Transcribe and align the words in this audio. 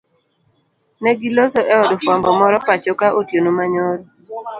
Negiloso 1.03 1.61
eod 1.73 1.91
fwambo 2.03 2.29
moro 2.39 2.57
pachoka 2.67 3.05
otieno 3.19 3.49
manyoro. 3.57 4.03